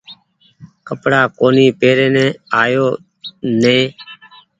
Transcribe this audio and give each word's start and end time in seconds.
ڪپڙآ 0.87 1.21
ڪونيٚ 1.39 1.75
پيرين 1.79 2.15
آيو 2.61 2.87
نئي۔ 3.61 3.81